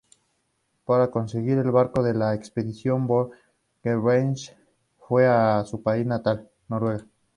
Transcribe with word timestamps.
Para 0.83 1.11
conseguir 1.11 1.59
el 1.59 1.69
barco 1.69 2.01
de 2.01 2.15
la 2.15 2.33
expedición, 2.33 3.05
Borchgrevink 3.05 4.39
fue 4.97 5.27
a 5.27 5.63
su 5.63 5.83
país 5.83 6.07
natal, 6.07 6.49
Noruega. 6.69 7.05